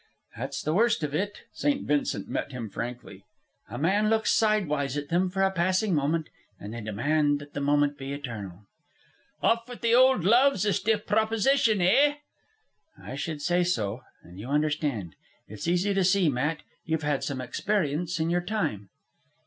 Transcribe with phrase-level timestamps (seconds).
[0.35, 1.85] "That's the worst of it." St.
[1.85, 3.23] Vincent met him frankly.
[3.69, 7.61] "A man looks sidewise at them for a passing moment, and they demand that the
[7.61, 8.65] moment be eternal."
[9.43, 12.15] Off with the old love's a stiff proposition, eh?"
[12.99, 14.01] "I should say so.
[14.23, 15.13] And you understand.
[15.47, 18.89] It's easy to see, Matt, you've had some experience in your time."